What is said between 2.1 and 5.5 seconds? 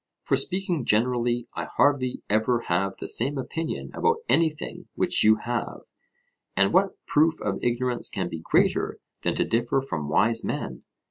ever have the same opinion about anything which you